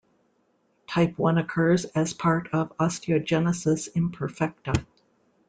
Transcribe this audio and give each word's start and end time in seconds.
Type 0.87 1.15
One 1.19 1.37
occurs 1.37 1.85
as 1.85 2.11
part 2.15 2.49
of 2.53 2.75
osteogenesis 2.79 3.87
imperfecta. 3.93 4.83